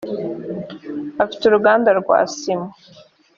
afite 1.23 1.43
uruganda 1.45 1.89
rwa 1.99 2.19
sima. 2.35 2.67